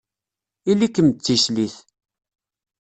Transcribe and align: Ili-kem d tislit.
Ili-kem 0.71 1.07
d 1.11 1.17
tislit. 1.25 1.75